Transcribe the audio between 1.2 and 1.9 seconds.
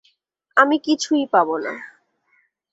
পাবো না?